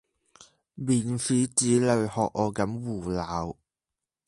[0.73, 3.55] 免使子女學我咁胡鬧